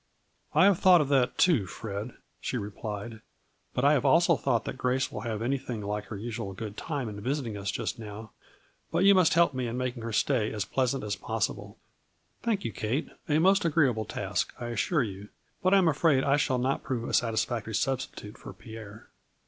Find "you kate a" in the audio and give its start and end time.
12.65-13.37